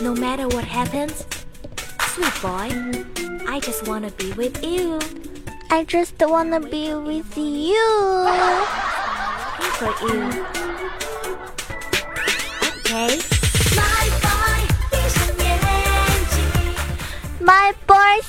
[0.00, 1.26] No matter what happens,
[2.14, 2.70] sweet boy,
[3.46, 4.98] I just wanna be with you.
[5.70, 8.28] I just wanna be with you.
[9.78, 10.46] For you.
[12.80, 13.20] Okay.
[13.76, 14.60] My boy，
[14.90, 15.48] 闭上眼
[16.30, 16.38] 睛。
[17.40, 18.24] My boys，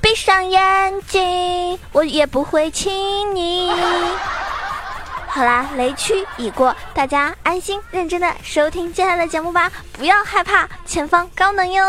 [0.00, 3.70] 闭上眼睛，我也不会亲你。
[5.31, 11.85] 好啦，雷区已过，大家安心认真的收听接下来的节目吧，不要害怕，前方高能哟。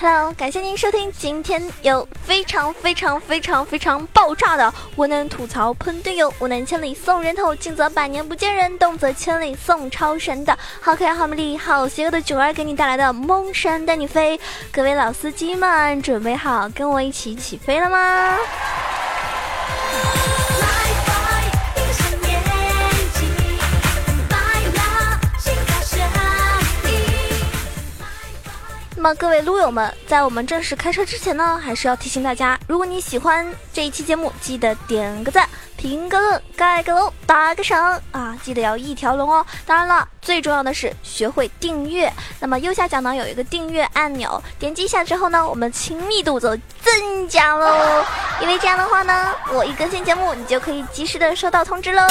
[0.00, 14.38] Hello，感谢您收听今天有非常非常非常非常爆炸的，我能吐槽喷队友，我能千里送人头，近则百年不见人，动则千里送超神的好可爱、好美丽、好邪恶的囧儿给你带来的蒙山带你飞。
[14.70, 18.38] 各位老司机们，准备好跟我一起起飞了吗？
[29.00, 38.36] 那么各位撸友们，在我们正式开车之前呢，还是要提醒大家，如果你喜欢这一期节目，记得点个赞、评个论、盖个楼、打个赏啊！
[38.42, 39.46] 记得要一条龙哦。
[39.64, 42.12] 当然了，最重要的是学会订阅。
[42.40, 48.04] 那么右下角呢有一个订阅按钮，点击一下之后呢，我们亲密度就增加喽。
[48.40, 52.02] 因为这样的话呢，我一更新节目，你就可以及时的收到通知喽。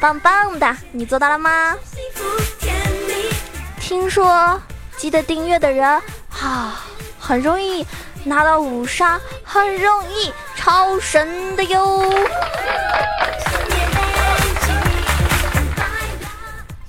[0.00, 1.74] 棒棒的，你做到了吗？
[1.92, 2.22] 幸福
[2.60, 2.72] 甜
[3.08, 3.34] 蜜，
[3.80, 4.62] 听说
[4.96, 5.86] 记得订阅的人
[6.40, 6.84] 啊，
[7.18, 7.86] 很容易
[8.24, 12.10] 拿到五杀，很容易超神的哟。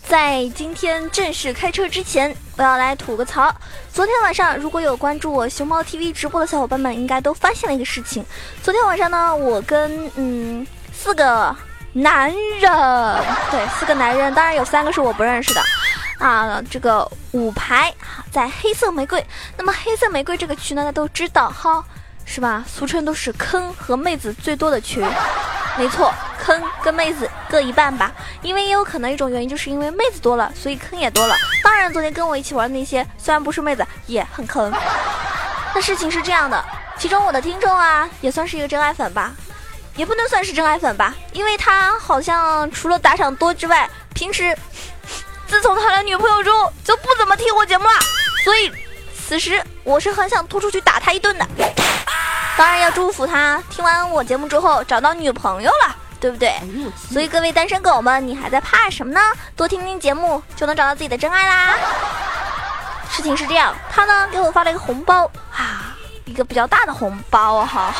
[0.07, 3.53] 在今天正式开车之前，我要来吐个槽。
[3.91, 8.23] 昨天晚上，如果有关注我熊猫 TV 直播的小伙伴们，应该都发现了一个事情。
[8.63, 11.53] 昨天晚上呢，我跟嗯四个
[11.91, 12.71] 男人，
[13.51, 15.61] 对，四个男人，当然有三个是我不认识的。
[16.17, 17.93] 啊，这个五排
[18.31, 19.25] 在黑色玫瑰。
[19.57, 21.83] 那么黑色玫瑰这个区呢，大家都知道哈，
[22.25, 22.63] 是吧？
[22.67, 25.03] 俗称都是坑和妹子最多的区。
[25.77, 28.11] 没错，坑跟妹子各一半吧。
[28.41, 31.35] 因为也有可能一种原因，就是因为妹子多了，所以坑也多了。
[31.61, 34.71] 当然，昨天跟我一起玩的那些，虽然不是妹子，也很坑。
[35.73, 36.63] 那事情是这样的，
[36.97, 39.33] 其中我的听众啊，也算是一个真爱粉吧，
[39.97, 44.57] 也不能算是真爱粉吧，因为他好像除了打赏多之外，平时
[45.55, 47.93] 自从谈了女朋友之后就不怎么听我节目了，
[48.43, 48.69] 所以
[49.25, 51.47] 此时我是很想突出去打他一顿的。
[52.57, 56.53] 当然要祝福他听完我节目之后找到女朋友了，对不对？
[57.09, 59.21] 所以各位单身狗们，你还在怕什么呢？
[59.55, 61.77] 多听听节目就能找到自己的真爱啦。
[63.09, 65.23] 事情是这样，他呢给我发了一个红包
[65.55, 65.95] 啊，
[66.25, 67.93] 一个比较大的红包哈。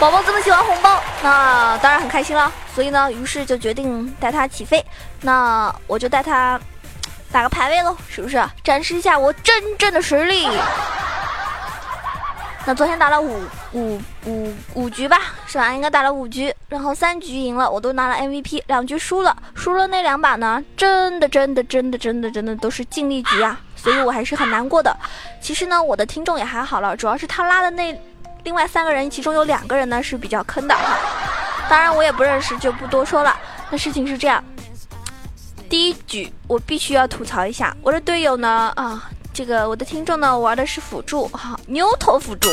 [0.00, 2.50] 宝宝这么喜欢红包，那当然很开心了。
[2.76, 4.84] 所以呢，于是就决定带他起飞。
[5.22, 6.60] 那我就带他
[7.32, 8.38] 打个排位喽，是不是？
[8.62, 10.46] 展示一下我真正的实力。
[12.66, 13.40] 那昨天打了五
[13.72, 15.72] 五五五局吧，是吧？
[15.72, 24.94] 应该打了五局，然后三局赢了，我都拿了 MVP，两局输了，输了那两把呢，真的真的真的真的真的都是尽力局啊，所以我还是很难过的。
[25.40, 27.98] 其实呢，我的听众也还好了，主要是他拉的那
[28.42, 30.98] 另外三个人，其中有两个人呢是比较坑的哈，
[31.68, 33.36] 当然我也不认识，就不多说了。
[33.70, 34.42] 那事情是这样，
[35.68, 39.10] 第一局我必须要吐槽一下我的队友呢啊。
[39.32, 42.48] 这个我的听众呢玩的是辅助哈，牛头辅助。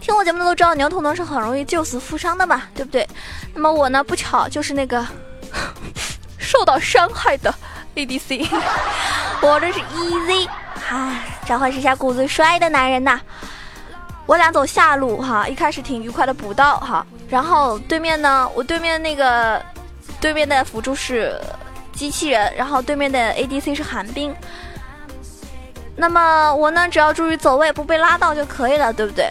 [0.00, 3.08] 听我节目的都知道，牛头呢是很容易救死扶伤的嘛，对不对？
[3.54, 5.06] 那么我呢不巧就是那个
[6.38, 7.54] 受到伤害的
[7.94, 8.48] ADC，
[9.42, 10.48] 我玩的是 EZ，
[10.90, 13.20] 唉，召唤师峡谷最帅的男人呐。
[14.26, 19.60] 我俩走下路哈，一开始挺愉快的补刀哈，然后对面呢，我对面那个
[20.20, 21.36] 对面的辅助是
[21.92, 24.32] 机器人，然后对面的 ADC 是寒冰。
[25.96, 29.28] 那么我呢，只要注意走位，不被拉到就可以了，对不对？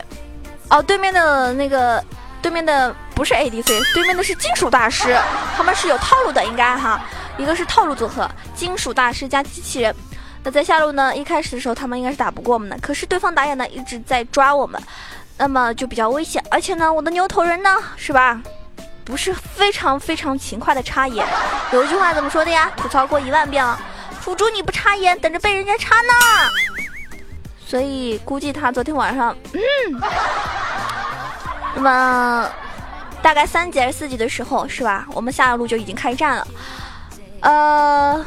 [0.70, 2.04] 哦，对面的那个，
[2.42, 5.18] 对面的不是 ADC，对面的是金属大师，
[5.56, 7.02] 他们是有套路的，应该哈，
[7.38, 9.96] 一个是套路组合，金属大师加机器人。
[10.44, 14.82] 那在下路呢，一开始的时候他们应该是打不过我们的，可是对方打野呢一直在抓我们，
[15.44, 16.42] 那么就比较危险。
[16.50, 18.42] 而且呢，我的牛头人呢，是吧？
[19.04, 21.28] 不是非常非常勤快的插眼。
[21.74, 22.72] 有一句话怎么说的呀？
[22.78, 23.78] 吐槽过一万遍了。
[24.22, 26.14] 辅助你不插眼，等着被人家插呢。
[27.68, 29.60] 所以估计他昨天晚上，嗯，
[31.76, 32.50] 那么
[33.22, 35.06] 大概三级还是四级的时候，是吧？
[35.12, 36.48] 我们下路就已经开战了。
[37.42, 38.26] 呃，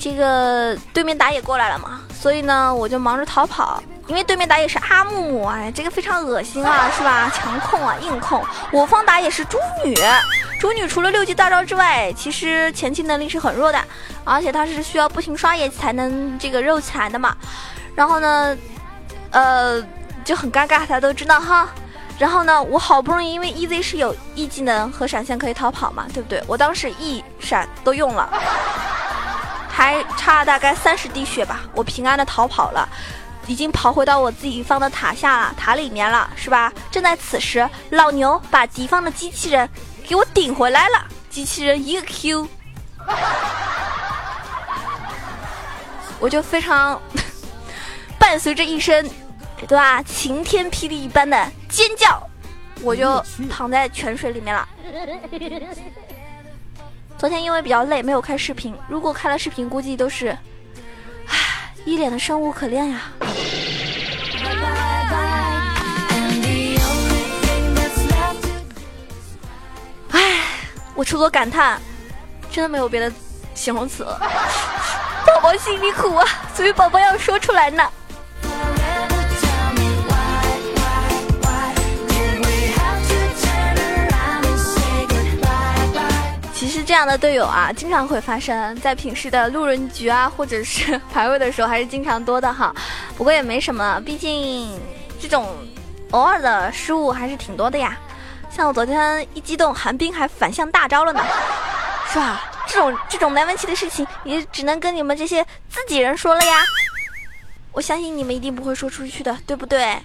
[0.00, 7.30] 这个对面打野过来了嘛，所以呢，我就忙着逃跑因为对面打野是阿木木，哎，这个非常恶心啊，是吧？
[7.32, 8.42] 强控啊，硬控。
[8.72, 9.94] 我方打野是猪女，
[10.58, 13.78] 猪女除了六级大招之外，其实前期能力是很弱的，
[14.24, 17.36] 而且她是需要不停刷野才能这个肉起来的嘛。
[17.94, 18.56] 然后呢，
[19.30, 19.80] 呃，
[20.24, 21.68] 就很尴尬，大家都知道哈。
[22.18, 26.42] 然后呢，我好不容易因为 EZ 是有 E 技能和闪现可以逃跑嘛，对不对？
[26.46, 28.28] 我当时 E 闪都用了，
[29.70, 32.88] 还差大概三十滴血吧，我平安的逃跑了，
[33.48, 36.70] 已经跑回到我自己方的塔下了，塔里面了，是吧？
[36.90, 39.68] 正在此时，老牛把敌方的机器人
[40.06, 42.46] 给我顶回来了，机器人一个 Q，
[46.20, 47.00] 我就非常
[48.18, 49.08] 伴随着一声，
[49.66, 50.02] 对吧？
[50.02, 52.22] 晴天霹雳一般的尖叫，
[52.82, 54.68] 我就躺在泉水里面了。
[57.16, 58.76] 昨天因为比较累，没有开视频。
[58.88, 60.36] 如果开了视频，估计都是，
[61.26, 63.00] 唉，一脸的生无可恋呀。
[70.98, 71.80] 我除了感叹，
[72.50, 73.12] 真的没有别的
[73.54, 74.18] 形容词了。
[75.24, 77.88] 宝宝心里苦啊，所以宝宝要说出来呢。
[86.52, 92.74] 其实这样的队友啊，经常会发生在平时的路人局啊，或者是 排位的时候，还是经常多的哈。
[93.16, 94.68] 不过也没什么，毕竟
[95.20, 95.46] 这种
[96.10, 97.96] 偶尔的失误还是挺多的呀。
[98.58, 101.24] 像我昨天一激动，寒冰还反向大招了呢，
[102.12, 102.42] 是吧？
[102.66, 106.64] 这种这种难为情的事情，也只能跟你们这些自己人说了呀。
[107.70, 110.02] 我相信你们一定不会说出去的，对不对？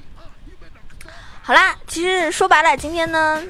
[1.42, 3.42] 好啦，其实说白了，今天呢，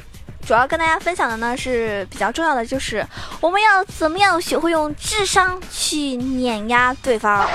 [0.45, 3.05] 主要跟大家分享的呢是比较重要的，就是
[3.39, 7.47] 我们要怎么样学会用智商去碾压对方。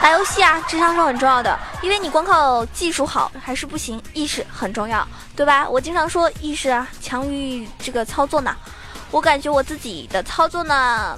[0.00, 5.68] 打游戏啊，智商是很重要的，因为你光靠技术好还是不行，意识很重要，对吧？
[5.68, 8.56] 我经常说意识啊强于这个操作呢。
[9.12, 11.16] 我感觉我自己的操作呢，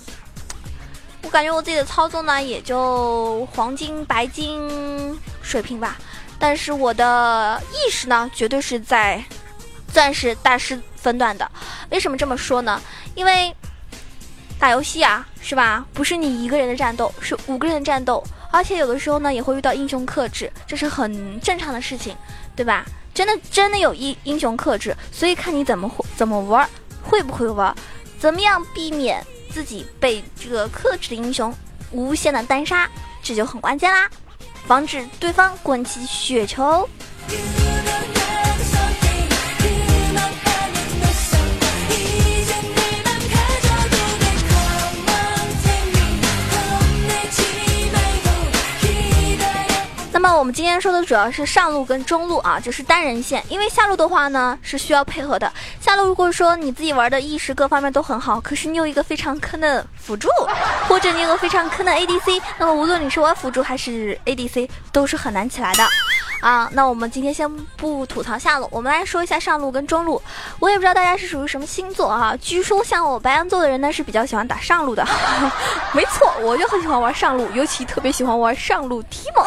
[1.22, 5.96] 我感觉我自己的操作呢也就黄金、白金水平吧，
[6.38, 9.22] 但是我的意识呢绝对是在
[9.92, 11.48] 钻石大师分段的。
[11.90, 12.80] 为什么这么说呢？
[13.14, 13.54] 因为
[14.58, 15.84] 打游戏啊，是吧？
[15.92, 22.16] 不是你一个人的战斗，是五个人的战斗，而且有的时候呢也会遇到英雄克制，这是很正常的事情，
[22.56, 22.86] 对吧？
[23.12, 26.68] 真的真的有英英雄克制，所以看你怎么怎么玩，
[27.02, 27.72] 会不会玩，
[28.18, 31.54] 怎么样避免自己被这个克制的英雄
[31.90, 32.88] 无限的单杀，
[33.22, 34.08] 这就很关键啦，
[34.66, 36.88] 防止对方滚起雪球。
[50.14, 53.42] 那么我们今天说的主要是上路跟中路啊，就是单人线。
[53.48, 55.52] 因为下路的话呢是需要配合的。
[55.80, 60.28] 下路如果说你自己玩的意识各方面都很好，可是你有一个非常坑的辅助，
[60.88, 65.84] 或者你有个非常坑的 ADC，那么无论你是玩辅助还是 ADC，都是很难起来的。
[66.40, 70.22] 啊，那我们今天先不吐槽下路，我们来说一下上路跟中路。
[70.60, 75.04] 我也不知道大家是属于什么星座啊，据说像我白羊座的人呢是比较喜欢打上路的。
[75.92, 79.44] 没错，我就很喜欢玩上路，尤其特别喜欢玩上路 Timo。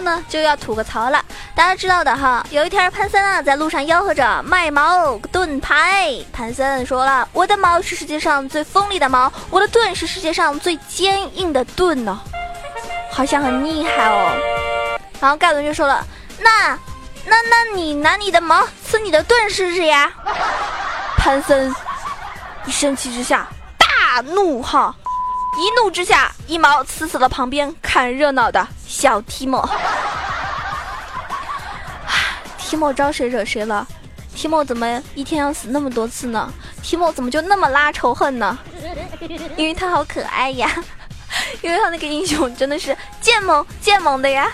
[0.00, 1.22] 呢，就要吐个槽了。
[1.54, 6.14] 大家知道的哈，有一天潘森啊在路上吆喝着卖毛盾牌。
[6.32, 12.18] 潘森说了：“我的矛是世界上最锋利的矛，我的盾是世界上最坚硬的盾呢、
[13.10, 14.32] 好像很厉害哦。”
[15.20, 16.04] 然后盖伦就说了
[16.40, 16.78] ：“那
[17.26, 20.10] 那那你拿你的矛刺你的盾试试呀？”
[21.18, 21.74] 潘森
[22.64, 24.94] 一生气之下大怒哈。
[25.58, 29.68] 一怒之下，一毛刺死了旁边看热闹的小提莫。
[32.58, 33.86] 提莫招谁惹谁了？
[34.34, 36.50] 提莫怎么一天要死那么多次呢？
[36.82, 38.56] 提莫怎么就那么拉仇恨呢？
[39.56, 40.72] 因为他好可爱呀，
[41.60, 44.50] 因为他那个英雄真的是贱萌贱萌的呀。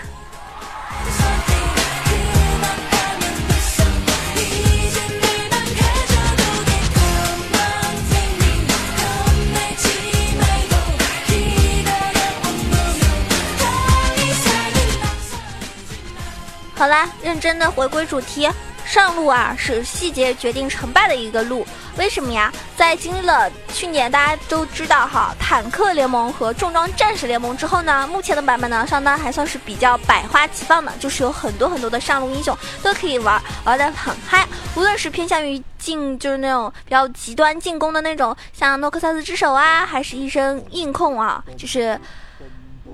[16.77, 18.47] 好啦，认真的回归主题，
[18.85, 21.65] 上路啊是细节决定成败的一个路。
[21.97, 22.53] 为什么呀？
[22.75, 34.47] 在经历了去年大家都知道哈，坦克联盟和重装战士联盟之后呢，目前的版本呢，上单还算是比较百花齐放的，就是有很多很多的上路英雄都可以玩，玩的很嗨。
[34.75, 41.99] 无论是偏向于进，就是那种比较极端进攻的那种，像诺克萨斯之手啊，还是一身硬控啊，就是。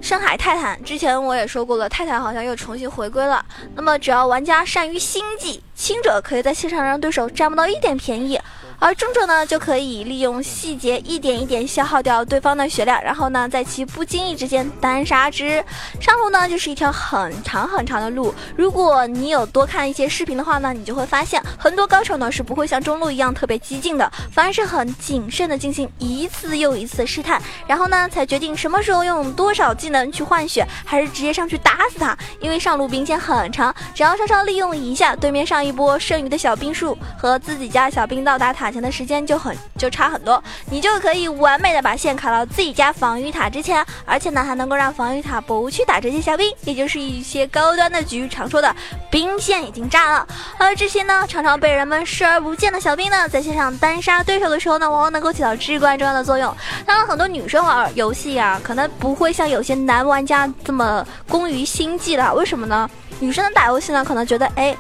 [0.04, 3.44] 深海泰坦之前我也说过了，泰坦好像又重新回归了。
[3.74, 8.38] 那么只要玩家善于心计，轻者可以在线上让对手占不到一点便宜，
[8.84, 15.64] 而重者呢就可以利用细节一点一点消耗掉对方的血量，然后呢在其不经意之间单杀之。
[16.02, 32.18] 上路呢就是一条很长很长的路，如果你有多看一些视频的话呢，你就会发现很多高手呢是不会像中路一样特别激进的，反而是很谨慎的进行一次又一次的试探，然后呢才决定什么时候用多少技能去换血，还是直接上去打死他。
[32.42, 48.76] 因为上路兵线很长，只要稍稍利用一下对面上一波剩余的小兵数和自己家小兵到达塔前的时间就很就差很多，你就可以完美的把线卡到自己家防御塔之前，而且呢还能够让防御塔不去打这些小兵，也就是一些高端的局常说的
[49.12, 50.28] 兵线已经炸了。
[50.58, 56.54] 而这些呢常常被人们视而不见的小兵呢，在线上单杀对手的时候呢，往往能够起到至关重要的作用。
[56.86, 62.34] 当然，很多女生玩游戏啊、可能不会像有些男玩家这么工于心计的。
[62.34, 62.90] 为什么呢？
[63.20, 64.76] 女生打游戏呢，可能觉得，哎，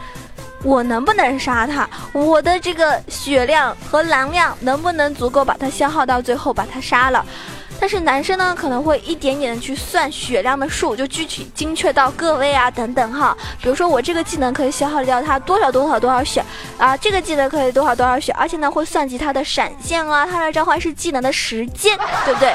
[0.63, 1.87] 我能不能杀他？
[2.13, 7.25] 我的这个血量和蓝量能不能足够把他消耗到最后把他杀了？
[7.79, 13.35] 但是男生呢，可能会一点点的去算血量的数，就具体精确到个位啊等等哈。
[13.61, 16.41] 比如说我这个技能可以消耗掉他多少多少多少血
[16.77, 22.53] 啊，这个技能可以多少多少血，而且呢会算计他的闪现啊，他的召唤师技能的时间，对不对？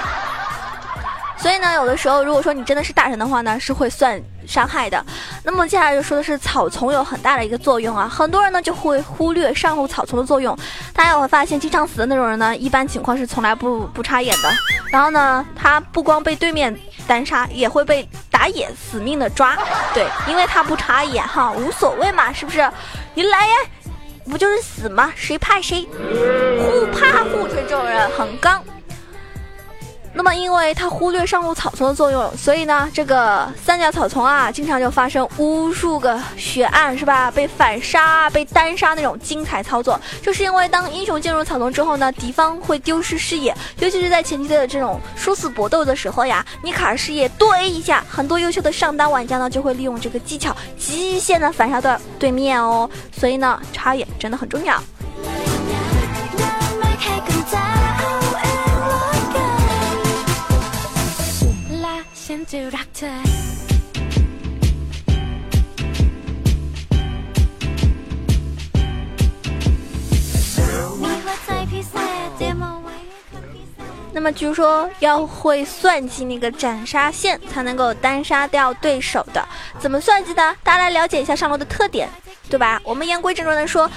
[1.37, 5.05] 所以呢，有的时候如果说你真的是大神的话呢，是会算伤害的。
[5.45, 10.57] 那么接下来就说的是草丛有很大的一个作用啊，很多人呢就会忽略上路草丛的作用。
[10.93, 14.51] 大家会发现，经常死的那种人呢，一般情况是从来不不插眼的。
[14.91, 16.77] 然后呢，他不光被对面
[17.07, 19.57] 单杀，也会被打野死命的抓。
[19.93, 22.69] 对，因为他不插眼哈，无所谓嘛，是不是？
[23.15, 23.55] 你来呀，
[24.31, 25.13] 不就是死吗？
[25.15, 25.87] 谁怕谁？
[26.59, 28.65] 互怕互吹，这种人很刚。
[30.19, 37.31] 那么，因为它忽略上路草丛的作用，所以呢，这个三角草丛啊，经常就发生无数个血案，是吧？
[37.31, 52.91] 被反杀、被单杀那种精彩操作，就是因为当英雄进入草丛之后呢，敌方会丢失视野，尤其是在前期的这种殊死搏斗的时候呀，你卡视野多 A 一下，很多优秀的上单玩家呢就会利用这个技巧，极限的反杀到对面哦。
[53.17, 54.83] 所以呢，插眼真的很重要。
[74.13, 79.43] 那么据说要会算计那个斩杀线才能够单杀掉对手的
[79.79, 80.55] 怎么算计的？
[80.63, 82.11] 大家来了解一下上路的特点
[82.51, 82.79] 对吧？
[82.85, 83.91] 我们言归正传的说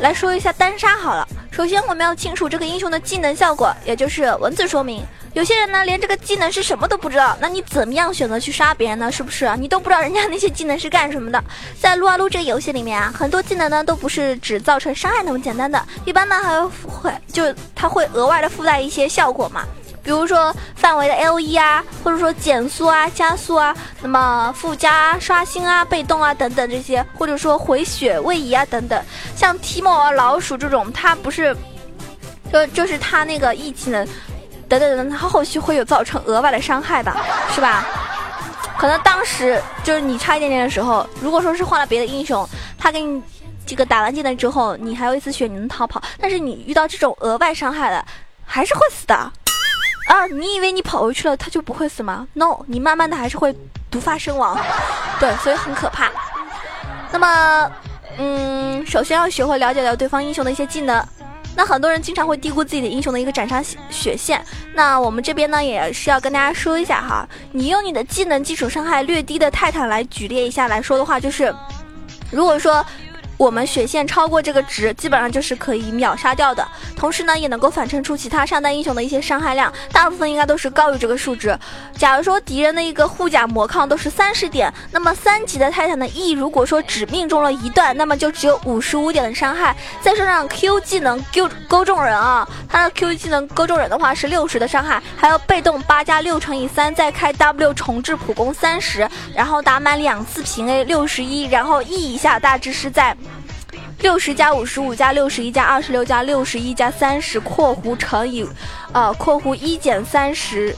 [0.00, 1.28] 来说一下单杀好了。
[1.50, 5.04] 首先我们要清楚这个英雄的技能效果也就是文字说明
[5.34, 9.10] 有些人呢连这个技能是什么都不知道，那你怎么样选择去杀别人呢？
[9.10, 9.52] 是不是？
[9.58, 11.42] 你都不知道人家那些技能是干什么的。
[11.80, 19.64] 在撸啊撸这个游戏里面啊，很多技能呢都不是只造成伤害那么简单的，一般呢还会就它会额外的附带一些效果嘛。
[20.04, 29.02] 比如说范围的 L E 啊，或者说减速啊、加速啊，那么附加刷新啊、被动啊等等这些，或者说回血位移啊等等。
[29.34, 31.56] 像提莫啊、老鼠这种，它不是，
[32.52, 34.06] 就就是它那个 E 技能，
[34.68, 37.16] 等等等等，它后续会有造成额外的伤害吧，
[37.54, 37.84] 是吧？
[38.76, 43.22] 可能当时就是你差一点点的时候，如果说是换了别的英雄，他给你
[43.64, 48.04] 这个打完技能之后，你还有一丝血，你能逃跑，但是你遇到这种额外伤害的，
[48.44, 49.14] 还是会死的。
[49.14, 53.56] 啊，你以为你跑回去了，他就不会死吗？No，你慢慢的还是会
[53.90, 54.58] 毒发身亡。
[55.18, 56.10] 对，所以很可怕。
[57.10, 57.70] 那么，
[58.18, 61.02] 嗯，首先要学会了解到对方英雄的一些技能。
[61.56, 64.44] 那很多人经常会低估自己的英雄的一个斩杀血线。
[64.74, 71.54] 那我们这边呢，也是要跟大家说一下哈，你用你的技能基础伤害略低的泰坦来举例一下来说的话，就是
[72.30, 72.84] 如果说。
[73.36, 76.66] 我们血线超过这个值，基本上就是可以秒杀掉的。
[76.96, 81.58] 同时呢，也能够反衬出其他上单英雄的一些伤害量，大部分应该都是高于这个数值。
[81.96, 89.74] 假如说敌人的一个护甲魔抗都是三十点，那么三级的泰坦的 E 如果说只命中了一段，那么就只有五十五点的伤害。
[90.00, 103.16] 再说上 Q 技能勾勾中人啊，他的 Q 技能勾中人的话是六十的伤害，还有被动八加六乘以三，再开 W 重置普攻三十，然后打满两次平 A 六十一，然后 E 一下大致是在。
[104.04, 108.46] 六十加五十五加六十一加二十六加六十一加三十（括弧乘以，
[108.92, 110.76] 呃，括弧一减三十，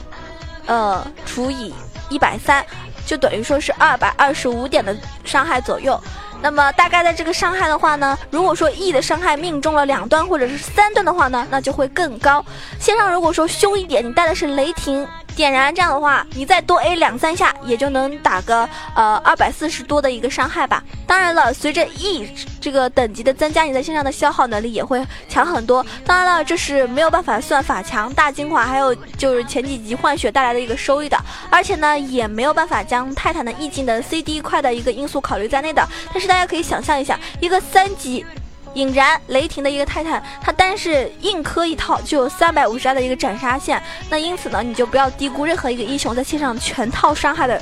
[0.65, 1.73] 呃，除以
[2.07, 2.65] 一百三），
[3.05, 6.01] 就等于说是二百二十五点的伤害左右。
[6.41, 12.41] 那么大概在这个伤害的话呢，如果说 E 的伤害命中了两段或者是三段的话呢，那就会更高。
[12.79, 15.05] 线上如果说凶一点，你带的是雷霆
[15.35, 20.81] 点燃，这样的话，你再多 A 两三下，也就能打个呃二百四十多的一个伤害吧。
[21.05, 22.29] 当然了，随着 E
[22.67, 25.85] 这个等级的增加，你在线上的消耗能力也会强很多。
[26.05, 31.17] 当然了，这是没有办法算法强、大精华，还有就是前几集换血带来的一个收益的，
[31.49, 35.81] 而且呢，也没有办法将泰坦的 E 技能 CD 快的一个因素考虑在内的。
[36.11, 38.25] 但是大家可以想象一下，一个三级。
[38.73, 47.59] 引燃雷霆的一个泰坦，它单是硬磕一套就有三百五十二的一个斩杀线，那因此呢，你就不要低估任何一个英雄在线上全套伤害的，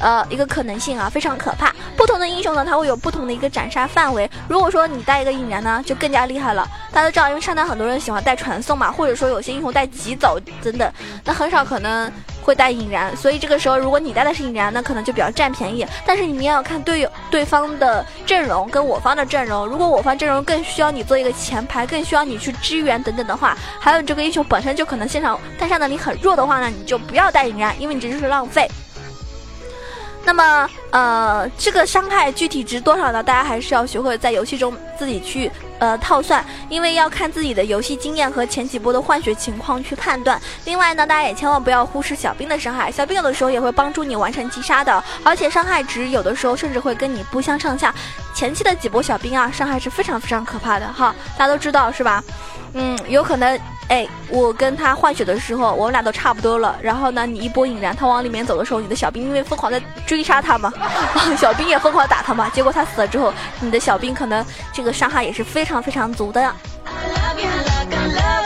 [0.00, 1.72] 呃，一个可能性啊，非常可怕。
[1.96, 4.28] 不同的英雄呢，它会有不同的一个斩杀范围。
[4.48, 6.68] 如果说你带一个引燃呢，就更加厉害了。
[6.92, 10.92] 大家都知道，因为上单很多人喜欢带传送嘛，或者说有些英雄带疾走等等，
[11.24, 12.10] 那很少可能
[12.42, 13.16] 会带引燃。
[13.16, 15.86] 所以这个时候，如果你带的是引燃，那可能就比较占便宜。
[16.04, 19.66] 但是你们也要看队友对方的阵容跟我方的阵容。
[19.66, 28.68] 如果我方阵容更需要你做一个前排，更需要你去支援等等的话，还有这个英雄本身就可能现场单杀能力很弱的话呢，你就不要带引燃，因为你这就是浪费。
[30.26, 33.22] 那么，呃，这个伤害具体值多少呢？
[33.22, 40.40] 大家还是要学会在游戏中自己去呃套算，因为要看自己的游戏经验和前几波的换血情况去判断。
[40.64, 47.94] 另外呢，大家也千万不要忽视小兵的伤害，小兵有的时候也会帮助你完成击杀的，而且伤害值有的时候甚至会跟你不相上下。
[48.34, 52.24] 前期的几波小兵啊，伤害是非常非常可怕的哈，大家都知道是吧？
[52.76, 53.56] 嗯，有可能，
[53.88, 56.76] 哎，我跟他换血的时候，我们俩都差不多了。
[56.80, 60.72] 然后呢，你一波引燃，他往里面走的时候，你的小兵因为疯狂在追杀他嘛，
[61.38, 62.48] 小兵也疯狂打他嘛。
[62.50, 66.54] 结果他死了之后，你的小兵可能这个伤害也是非常非常足的呀。
[66.86, 68.43] love you like i love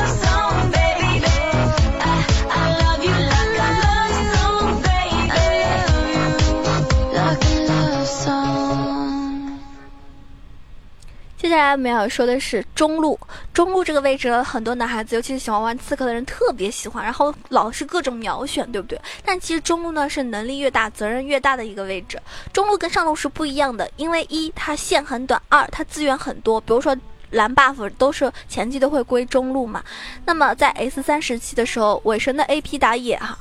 [11.41, 13.17] 接下来我们要说的是中路，
[13.55, 19.01] 中路这个位置呢，很多男孩子，尤其是喜欢玩刺客的人特别喜欢，然后老是各种秒选，对不对？
[19.25, 22.21] 但其实中路呢是能力越大，责任越大的一个位置。
[22.53, 26.97] 中路跟上路是不一样的，因为一它线很短，二它资源很多，比如说。
[27.33, 29.85] 蓝 buff 都是前期都会归中路嘛，
[30.25, 33.37] 那么在 S 三时期的时候，韦神的 AP 打野哈，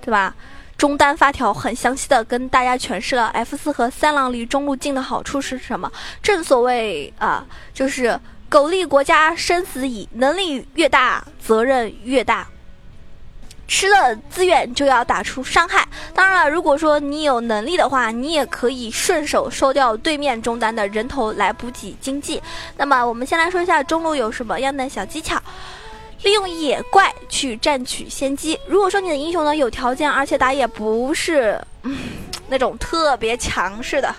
[0.00, 0.34] 对吧？
[0.82, 5.88] 中单发条很详细的跟大家诠释了 F 四和三郎离中路近的好处是什么。
[6.20, 8.18] 正所谓啊，就是
[8.48, 12.48] 苟利国家生死以，能力越大，责任越大。
[13.68, 15.86] 吃了资源就要打出伤害。
[16.12, 22.42] 当然了，如果说你有能力的话，你也可以顺手收掉对面中单的人头来补给经济。
[22.76, 25.40] 那么我们先来说一下中路有什么样的小技巧。
[26.22, 28.58] 利用野怪去占取先机。
[28.66, 31.98] 如果说你的英雄呢有条件，而且打野不是嗯
[32.48, 34.14] 那种特别强势的，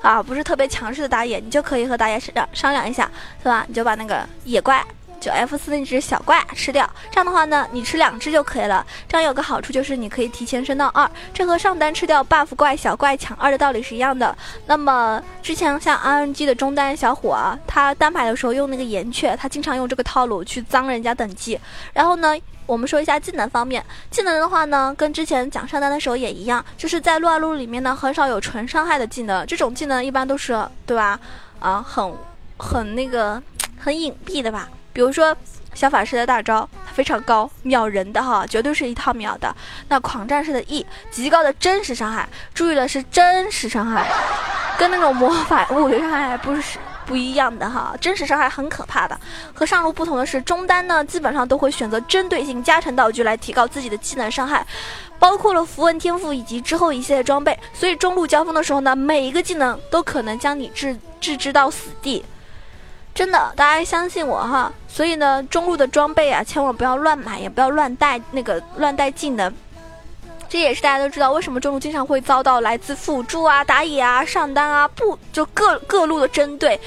[0.00, 3.10] 啊，不是特别强势的打野，你就可以和打野商量商量一下，
[3.42, 3.64] 是吧？
[3.68, 4.84] 你就把那个野怪。
[5.22, 8.84] 就 F 四那只小怪吃掉，这样的话呢，你吃两只就可以了。
[9.08, 14.36] 这样有个好处就是你可以提前升到二，这和上单吃掉 buff 怪小怪抢二的道理是一样的。
[14.66, 21.56] 那么之前像 RNG 的中单小伙啊，他单排的时候用那个岩雀，他经常用这个套路去脏人家等级。
[21.92, 31.20] 然后呢，我们说一下技能方面，技能的话呢，跟之前讲上单的时候也一样，就是在撸啊撸里面呢，很少有纯伤害的技能，这种技能一般都是对吧？
[31.60, 32.12] 啊，很
[32.58, 33.40] 很那个
[33.78, 34.68] 很隐蔽的吧。
[34.92, 35.36] 比如说
[35.74, 39.54] 小法师的大招，它非常高，秒人的哈，绝对是一套秒的。
[39.88, 44.06] 那狂战士的 E，极高的真实伤害，注意的是真实伤害，
[44.78, 49.18] 跟那种魔法物理伤害不是不一样的哈，真实伤害很可怕的。
[49.54, 54.66] 和上路不同的是，中单呢基本上都会选择针对性加成道具来提高自己的技能伤害，
[55.18, 57.58] 包括了符文天赋以及之后一系列装备。
[57.72, 62.22] 所以中路交锋的时候呢，每一个技能都可能将你置置之到死地。
[63.14, 64.72] 真的，大家相信我哈。
[64.88, 69.52] 所以呢，中路的装备啊，千万不要乱买，也不要乱带那个乱带技能。
[70.48, 76.78] 这也是大家都知道，为什么中路经常会遭到来自辅助啊、打野啊、上单啊不就各各路的针对。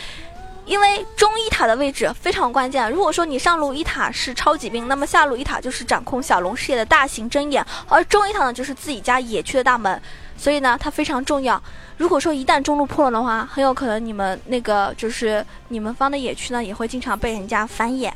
[0.65, 2.91] 因为中一塔的位置非常关键。
[2.91, 10.01] 如果说你上路一塔是超级兵，那么下路一塔就是掌控小龙视野的大型针眼，而中一塔呢就是自己家野区的大门，
[10.37, 11.61] 所以呢它非常重要。
[11.97, 18.13] 如果说一旦中路破了的话，很有可能你们那个就是你们方的野区呢也会经常被人家反野，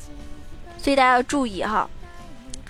[0.78, 1.90] 所以大家要注意哈。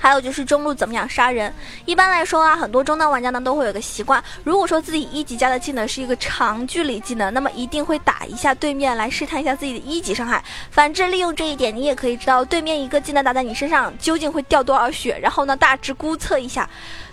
[0.02, 1.54] 还有就是中路怎么样杀人？
[1.84, 10.42] 一般来说啊，很多中单玩家呢都会有个习惯，如果说自己一级加的技能是一个长距离技能，那么一定会打一下对面来试探一下自己的一级伤害。
[10.72, 16.70] 反之，利用这一点，你也可以知道对面一个技能打在你身上究竟会掉多少血，然后呢大致估测一下，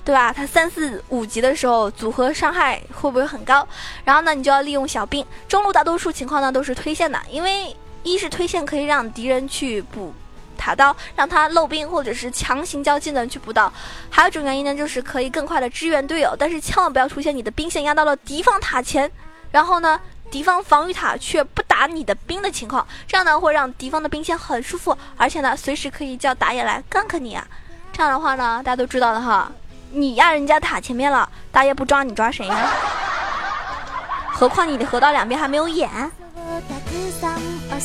[0.07, 0.33] 对吧？
[0.33, 3.67] 他三四五级的时候组合伤害会不会很高？
[4.05, 5.27] 然后呢，你就要利用小兵。
[5.49, 10.15] 中路大多数情况呢都是推线的，因为一是推线可以让敌人去补。
[10.59, 13.71] 塔刀让他漏兵，或者是强行交技能去补刀。
[14.09, 19.11] 还有一种原因呢，就是可以更快的支援队友，但是千万不要出现你的兵线压到了敌方塔前，
[19.51, 27.47] 然后呢，敌方防御塔却不打你的兵的情况，这样呢会让敌方的兵线很舒服，而且呢随时可以叫打野来 gank 你啊。
[27.93, 29.53] 这样的话呢，大家都知道的哈，
[29.92, 32.70] 你压人家塔前面了，打野不抓你抓谁呀？
[34.34, 35.90] 何况你的河道两边还没有眼。
[36.34, 37.40] をたくさん
[37.70, 37.76] 教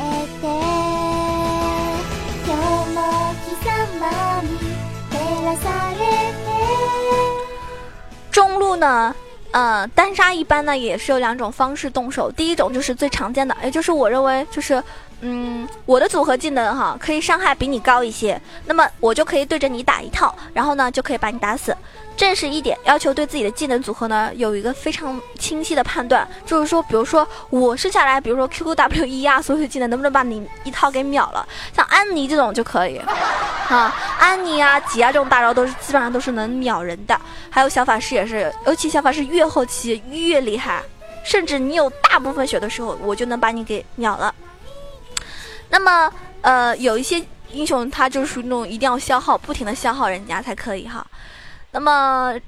[0.00, 0.02] え
[0.40, 0.44] て
[2.44, 2.58] 今日
[2.94, 2.96] も
[3.44, 3.70] 貴様
[4.42, 4.48] に
[5.10, 5.14] 照
[5.44, 5.64] らさ
[5.94, 6.00] れ
[6.32, 6.48] て
[8.32, 9.14] 中路呢，
[9.52, 12.32] 呃，单杀一般呢也是有两种方式动手。
[12.32, 14.82] 第一种就是最常见的，也就是我认为就是，
[15.23, 21.75] 嗯，我的组合技能哈可以伤害比你高一些，那么我就可以对着你打一套，然后呢就可以把你打死。
[22.17, 32.97] 这是一点要求对自己的技能组合呢有一个非常清晰的判断，就是说，比如说我剩下来，比如说 QQW 一啊所有技能能不能把你一套给秒了，像安妮这种就可以。
[33.69, 40.83] 啊，安妮啊、吉啊这种大招都是基本上都是能秒人的，还有小法师也是，尤其小法师越后期越厉害，
[41.23, 44.33] 甚至你有大部分血的时候，我就能把你给秒了。
[45.71, 51.03] 那么，呃，有一些英雄他就是属于那种一定要消耗，不停的消耗人家才可以哈。
[51.71, 52.39] 那么，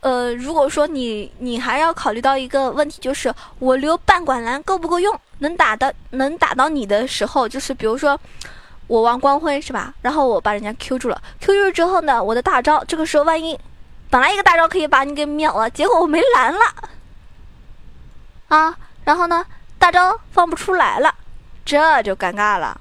[0.00, 5.18] 呃，如果说你你还要考虑到一个问题，就是我留半管蓝够不够用？
[5.38, 8.20] 能打的能打到你的时候，就是比如说。
[8.88, 9.94] 我玩光辉是吧？
[10.02, 13.58] 然后我把人家 Q 住了，Q 住之后呢，我的大招这个时候万一
[14.10, 16.60] 本来一个大招可以把你给秒了，结果我没蓝了
[18.48, 19.46] 啊，然后呢
[19.78, 21.14] 大招放不出来了，
[21.64, 22.80] 这就尴尬了。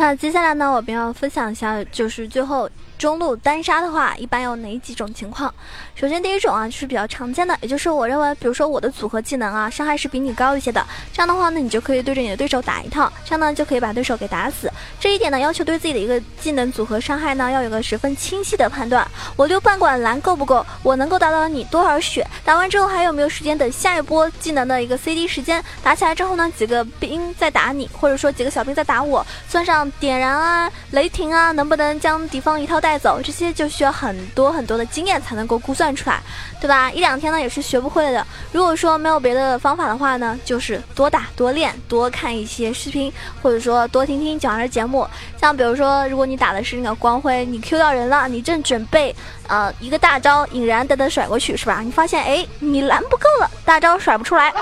[0.00, 5.52] 那接下来呢，我们要分享一下，就是最后中路单杀的话，一般有哪几种情况？
[5.96, 14.70] 首先第一种啊，就是比较常见的，也就是我认为，比如说我的组合技能啊，伤害是比你高一些的，这样的话呢，你就可以对着你的对手打一套，这样呢就可以把对手给打死。
[15.00, 19.06] 这一点呢，要求对自己的一个技能组合伤害呢，要有个十分清晰的判断。
[19.36, 20.66] 我溜半管蓝够不够？
[20.82, 22.26] 我能够打到你多少血？
[22.44, 25.62] 打完之后还有没有时间等下一波技能的一个 CD 时间？
[25.84, 33.20] 打起来之后呢，几个兵在打你，或者说几个小兵在打我，算上点燃啊、雷霆啊，能不能将敌方一套带走？
[33.22, 36.20] 这些就需要很多很多的经验才能够估算出来，
[36.60, 36.90] 对吧？
[36.90, 38.26] 一两天呢也是学不会的。
[38.50, 45.06] 如果说没有别的方法的话呢，就是多打多练，多看一些视频，或者说多听听讲的节目。
[45.40, 49.14] 像比如说，如果你打的是那个光辉，你 Q 到人了，你正准备
[49.46, 51.80] 呃一个大招引燃等等甩过去是吧？
[51.84, 54.52] 你发现哎你蓝不够了，大招甩不出来，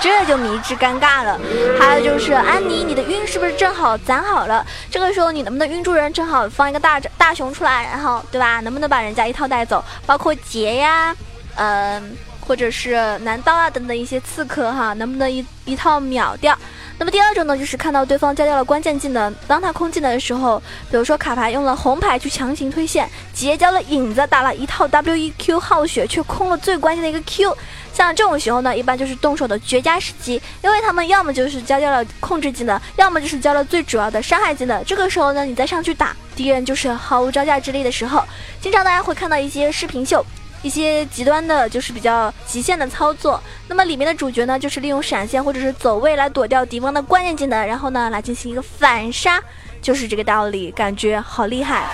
[0.00, 1.40] 这就迷之尴尬了。
[1.80, 4.64] 还有就是安妮，你的晕是不是正好攒好了？
[4.90, 6.12] 这个时候你能不能晕住人？
[6.12, 8.60] 正好放一个大大熊出来，然后对吧？
[8.60, 9.82] 能不能把人家一套带走？
[10.04, 11.16] 包括杰呀，
[11.56, 12.16] 嗯、
[12.50, 16.58] 或者是男刀啊等等一些刺客哈，能不能一一套秒掉？
[16.98, 20.60] 那么第二种呢，就是看到对方交掉了关键技能，当他空技能的时候，
[20.90, 27.56] 比如说卡牌用了红牌去强行推线，结交了影子，打了一套 W E Q 耗血，却空了最关键的一个 Q。
[27.94, 34.84] 像这种时候呢，一般就是动手的绝佳时机，因为他们要么就是交掉了控制技能，要么就是交了最主要的伤害技能。
[34.84, 38.24] 这个时候呢，你再上去打敌人，就是毫无招架之力的时候。
[38.60, 40.26] 经常大家会看到一些视频秀。
[40.62, 43.40] 一些极端的，就是比较极限的操作。
[43.68, 49.40] 那么里面的主角呢，就是利用闪现或者是走位来躲掉敌方的关键技能，然后呢来进行一个反杀，
[49.80, 51.84] 就是这个道理，感觉好厉害，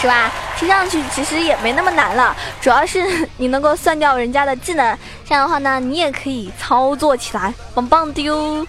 [0.00, 0.32] 是吧？
[0.58, 8.66] 听上去其实也没那么难了，主要是你能够算掉人家的技能，这样的话呢，你也可以操作起来，棒棒的哟。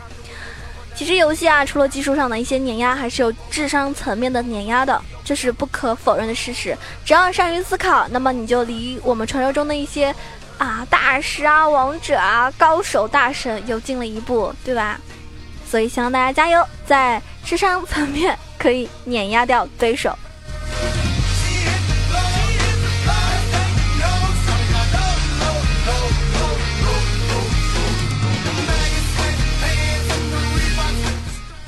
[0.99, 6.77] 其实游戏啊，除了技术上的一些碾压，还是有智商层面的碾压的，这是不可否认的事实。
[7.05, 10.13] 只要善于思考，那么你就离我们传说中的一些
[10.57, 14.99] 啊大师啊、王者啊、高手大神又近了一步，对吧？
[15.65, 20.13] 所以希望大家加油，在智商层面可以碾压掉对手。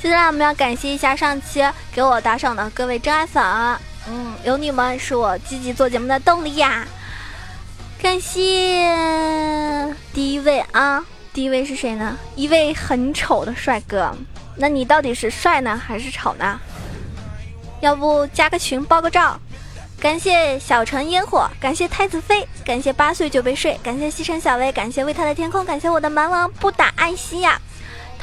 [0.01, 3.43] 接下来我们要感谢一下上期给我打赏的各位真爱粉，
[4.09, 6.87] 嗯，有你们是我积极做节目的动力呀。
[8.01, 12.17] 感谢第一位啊，第一位是谁呢？
[12.35, 14.11] 一位很丑的帅哥。
[14.55, 16.59] 那你到底是帅呢，还是丑呢？
[17.81, 19.39] 要不加个群报个照？
[19.99, 27.61] 感谢小城烟火，感谢太子妃，感谢八岁就被睡，感谢西城小薇，感谢为他的天空，感谢我的蛮王不打艾希呀。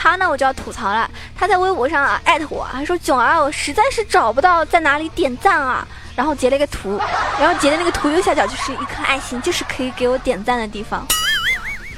[0.01, 1.11] 他呢，我就要吐槽了。
[1.37, 5.87] 他在微博上啊艾特我，还说囧儿，我实在是找不到在哪里点赞啊。
[6.15, 7.01] 然后截了一个图，
[7.41, 11.07] 然后截的那个图右下角就是一颗爱心，就是可以给我点赞的地方。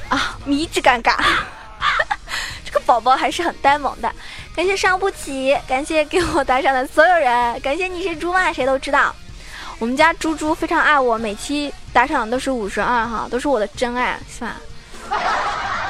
[0.08, 1.14] 啊，迷之尴尬。
[2.64, 4.12] 这个宝宝还是很呆萌的。
[4.54, 8.52] 感谢伤不起，感谢给我打赏的所有人，感谢你是猪吗？
[8.52, 9.14] 谁都知道。
[9.78, 14.56] 我们家猪猪非常爱我，每期打赏都是五十二哈，都是我的真爱，是吧？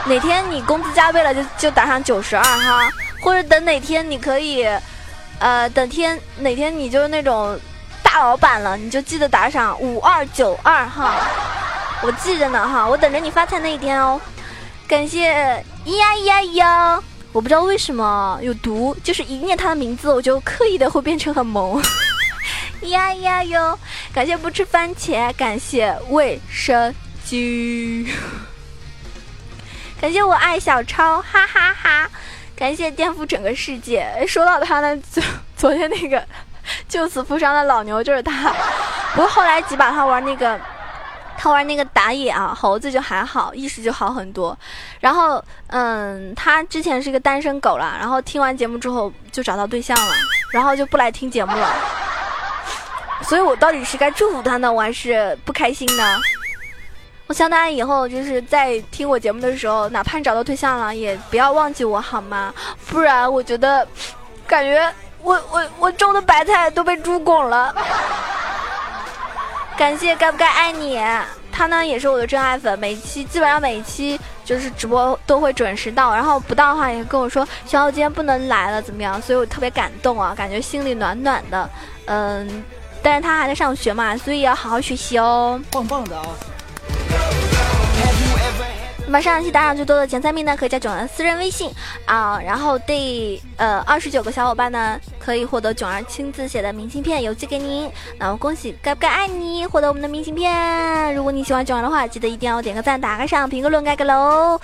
[0.06, 4.66] 哪天你工资加倍了就就打上九十二哈，或者等哪天你可以，
[5.38, 7.58] 呃，等天哪天你就是那种
[8.02, 11.14] 大老板了，你就记得打赏五二九二哈，
[12.02, 14.20] 我记着呢哈，我等着你发财那一天哦。
[14.88, 15.32] 感谢
[15.84, 17.02] 咿呀咿呀咿呀，
[17.32, 21.80] 我不知道为什么有毒，就是一念他的名字我就刻意的会变成很萌。
[22.82, 23.78] 咿 呀咿呀哟，
[24.12, 26.92] 感谢不吃番茄，感谢卫生
[27.24, 28.08] 巾。
[30.00, 32.10] 感谢我爱小超，哈哈哈
[32.56, 34.06] 感谢颠覆整个世界。
[34.26, 35.22] 说到他呢，昨
[35.54, 36.26] 昨天那个
[36.88, 38.50] 救死扶伤的老牛就是他。
[39.14, 40.58] 不过后来几把他玩那个，
[41.36, 44.58] 他玩那个打野啊，猴子就还好，意识就好很多。
[45.00, 50.14] 然后，嗯，他之前是个单身狗了，然后听完节目之后就找到对象了，
[50.50, 51.74] 然后就不来听节目了。
[53.22, 56.18] 所以我到底是该祝福他呢，我还是不开心呢？
[57.30, 62.52] 我希望大家以后就是在听我节目的时候，哪怕你找到对象了，也不要忘记我好吗？
[62.88, 63.86] 不然我觉得，
[64.48, 67.72] 感觉我我我种的白菜都被猪拱了。
[69.78, 71.00] 感谢该不该爱你，
[71.52, 79.22] 他呢也是我的真爱粉，每期基本上每一期就是直播都会准时到，然后不到的话也跟我说小奥今天不能来了怎么样？
[79.22, 81.70] 所以我特别感动啊，感觉心里暖暖的。
[82.06, 82.64] 嗯，
[83.04, 85.62] 但是他还在上学嘛，所以要好好学习哦。
[85.70, 86.26] 棒棒的啊！
[89.10, 91.68] 那么上一期打赏最多的前三名呢，可以加囧儿私人微信
[92.04, 97.90] 啊，然后第呃二十九个小伙伴呢，可以获得囧儿亲自写的明信片邮寄给您。
[98.20, 101.12] 那么恭喜该不该爱你获得我们的明信片。
[101.12, 104.60] 如果你喜欢囧儿的话，记得一定要点个赞、打个赏、评个论、盖个楼。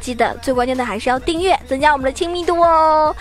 [0.00, 3.14] 记得最关键的还是要订阅，增加我们的亲密度哦。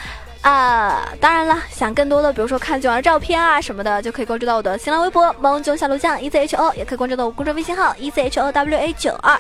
[0.46, 9.36] 啊，当然了，想更多的，比如说看九儿照片啊什么的，就可以关注到我的新浪微博“萌囧小鹿酱 E C H O”，也可以关注到我公众微信号 “E C H O W A 九二”。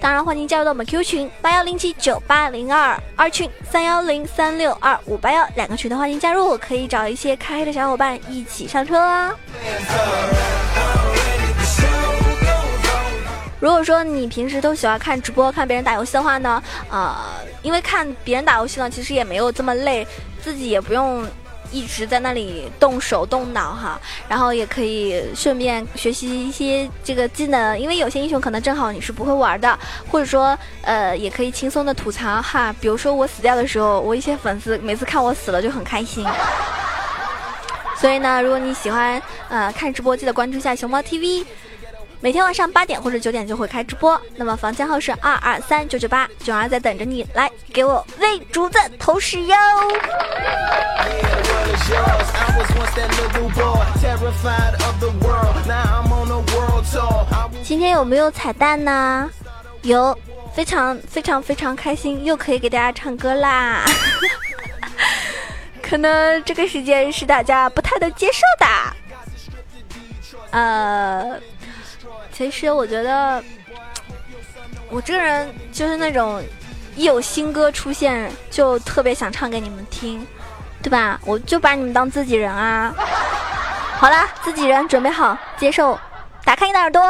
[0.00, 9.32] 当然，欢迎加入到我们 Q 群八幺零七九八零二，二群三幺零三六二五八幺，两个群的欢迎加入，可以找一些开黑的小伙伴一起上车啊。
[13.60, 17.16] 如果说你平时都喜欢看直播、看别人打游戏的话呢，呃，
[17.62, 20.06] 因为看别人打游戏呢，其实也没有这么累，
[20.42, 21.26] 自己也不用
[21.70, 29.78] 一直在那里动手动脑哈，然后也可以顺便学习一些这个技能，因为有些英雄可能正好你是不会玩的，
[30.10, 36.26] 或者说呃，也可以轻松的吐槽哈，比如说我死掉的时候，我一些粉丝每次看我死了就很开心。
[38.00, 41.44] 所以呢，如果你喜欢呃看直播，记得关注一下熊猫 TV。
[42.20, 49.56] 每天晚上八点或者九点就会开直播，那么房间号是二二三九九八，囧儿在等着你来给我喂竹子投食哟。
[57.62, 59.30] 今天有没有彩蛋呢？
[59.82, 60.18] 有，
[60.52, 63.84] 非常非常非常开心，又可以给大家唱歌啦。
[65.80, 68.66] 可能这个时间是大家不太能接受的。
[70.50, 71.38] 呃，
[72.38, 73.42] 其实我觉得，
[74.90, 76.40] 我这个人就是那种
[76.94, 80.24] 一有新歌出现就特别想唱给你们听，
[80.80, 81.18] 对吧？
[81.26, 82.94] 我就把你们当自己人啊。
[83.96, 85.98] 好啦，自己人准备好接受，
[86.44, 87.02] 打开你的耳朵。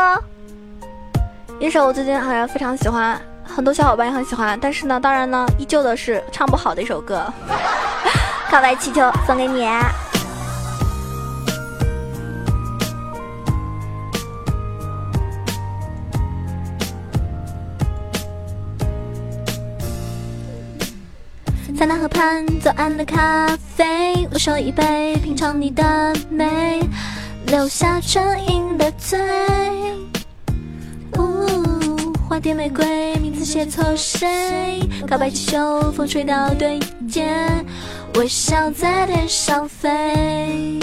[1.60, 7.30] 一首我最近好像非常喜欢，很多小伙伴也很喜欢，但是呢，当然呢，依旧的是唱不好的一首歌，
[8.50, 9.68] 《告白气球》送给你。
[21.78, 26.80] 在那河畔左岸的咖啡，我手一杯，品尝你的美，
[27.46, 29.16] 留下唇印的嘴。
[32.28, 34.80] 花店玫瑰，名字写错谁？
[35.06, 37.28] 告白气球，风吹到对街，
[38.16, 40.80] 微笑在天上飞。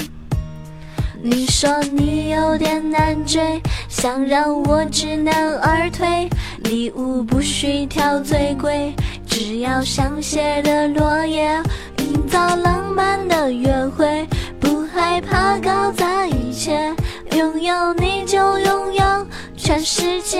[1.21, 6.29] 你说你有点难追，想让我知难而退，
[6.63, 8.93] 礼物不需挑最贵，
[9.37, 11.61] 只要香榭的落叶，
[11.97, 14.25] 营造浪漫的约会，
[14.61, 16.95] 不害怕搞砸一切，
[17.31, 20.39] 拥有你就拥有全世界。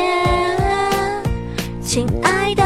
[1.81, 2.63] 亲爱的，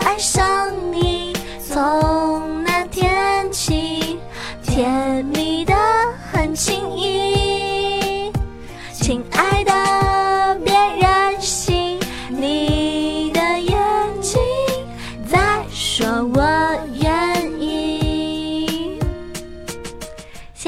[0.00, 1.32] 爱上你，
[1.64, 4.18] 从那天起，
[4.64, 5.72] 甜蜜的
[6.32, 7.27] 很轻易。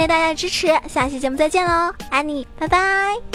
[0.00, 3.29] 谢谢大家的支持，下期节目再见喽，爱你，拜拜。